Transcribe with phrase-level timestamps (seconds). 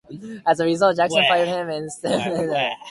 [0.47, 2.67] As a result, Jackson fired him in September.